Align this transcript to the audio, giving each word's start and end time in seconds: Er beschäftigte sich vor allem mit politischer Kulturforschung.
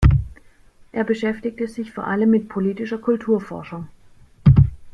Er 0.91 1.03
beschäftigte 1.03 1.67
sich 1.67 1.91
vor 1.93 2.07
allem 2.07 2.31
mit 2.31 2.49
politischer 2.49 2.97
Kulturforschung. 2.97 3.87